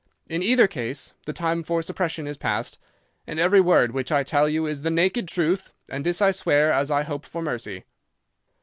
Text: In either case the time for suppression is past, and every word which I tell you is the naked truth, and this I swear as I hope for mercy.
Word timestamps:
In 0.27 0.41
either 0.41 0.65
case 0.65 1.13
the 1.27 1.31
time 1.31 1.61
for 1.61 1.83
suppression 1.83 2.25
is 2.25 2.35
past, 2.35 2.79
and 3.27 3.39
every 3.39 3.61
word 3.61 3.91
which 3.91 4.11
I 4.11 4.23
tell 4.23 4.49
you 4.49 4.65
is 4.65 4.81
the 4.81 4.89
naked 4.89 5.27
truth, 5.27 5.73
and 5.89 6.03
this 6.03 6.23
I 6.23 6.31
swear 6.31 6.73
as 6.73 6.89
I 6.89 7.03
hope 7.03 7.23
for 7.23 7.43
mercy. 7.43 7.83